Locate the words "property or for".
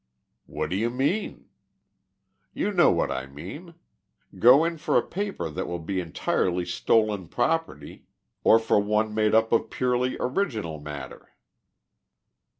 7.27-8.79